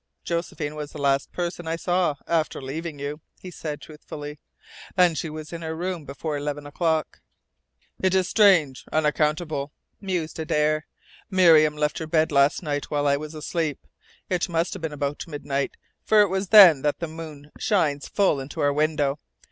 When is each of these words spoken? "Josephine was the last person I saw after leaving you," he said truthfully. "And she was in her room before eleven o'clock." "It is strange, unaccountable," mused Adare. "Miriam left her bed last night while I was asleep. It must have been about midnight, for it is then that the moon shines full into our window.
"Josephine 0.23 0.73
was 0.73 0.93
the 0.93 0.97
last 0.97 1.31
person 1.31 1.67
I 1.67 1.75
saw 1.75 2.15
after 2.25 2.59
leaving 2.59 2.97
you," 2.97 3.21
he 3.39 3.51
said 3.51 3.79
truthfully. 3.79 4.39
"And 4.97 5.15
she 5.15 5.29
was 5.29 5.53
in 5.53 5.61
her 5.61 5.75
room 5.75 6.05
before 6.05 6.35
eleven 6.35 6.65
o'clock." 6.65 7.21
"It 8.01 8.15
is 8.15 8.27
strange, 8.27 8.83
unaccountable," 8.91 9.71
mused 9.99 10.39
Adare. 10.39 10.87
"Miriam 11.29 11.75
left 11.77 11.99
her 11.99 12.07
bed 12.07 12.31
last 12.31 12.63
night 12.63 12.89
while 12.89 13.05
I 13.05 13.15
was 13.17 13.35
asleep. 13.35 13.85
It 14.27 14.49
must 14.49 14.73
have 14.73 14.81
been 14.81 14.91
about 14.91 15.27
midnight, 15.27 15.77
for 16.03 16.23
it 16.23 16.35
is 16.35 16.47
then 16.47 16.81
that 16.81 16.97
the 16.97 17.07
moon 17.07 17.51
shines 17.59 18.07
full 18.07 18.39
into 18.39 18.59
our 18.59 18.73
window. 18.73 19.19